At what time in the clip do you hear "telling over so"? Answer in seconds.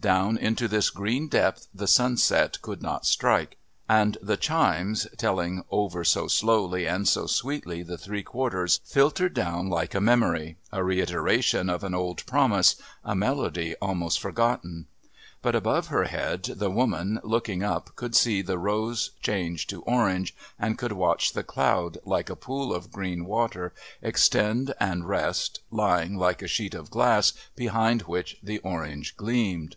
5.16-6.26